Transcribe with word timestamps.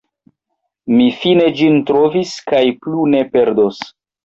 Mi 0.93 1.09
fine 1.25 1.51
ĝin 1.59 1.77
trovis 1.91 2.33
kaj 2.51 2.65
plu 2.87 3.07
ne 3.15 3.23
perdos! 3.37 3.87